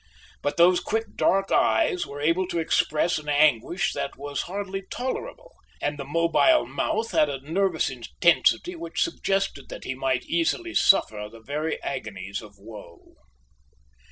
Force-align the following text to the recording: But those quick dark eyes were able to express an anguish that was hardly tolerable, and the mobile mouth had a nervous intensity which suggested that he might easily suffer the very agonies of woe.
But 0.41 0.57
those 0.57 0.79
quick 0.79 1.15
dark 1.15 1.51
eyes 1.51 2.07
were 2.07 2.19
able 2.19 2.47
to 2.47 2.57
express 2.57 3.19
an 3.19 3.29
anguish 3.29 3.93
that 3.93 4.17
was 4.17 4.41
hardly 4.49 4.81
tolerable, 4.89 5.53
and 5.79 5.99
the 5.99 6.03
mobile 6.03 6.65
mouth 6.65 7.11
had 7.11 7.29
a 7.29 7.39
nervous 7.47 7.91
intensity 7.91 8.75
which 8.75 9.03
suggested 9.03 9.69
that 9.69 9.83
he 9.83 9.93
might 9.93 10.23
easily 10.25 10.73
suffer 10.73 11.29
the 11.31 11.39
very 11.43 11.79
agonies 11.83 12.41
of 12.41 12.57
woe. 12.57 13.13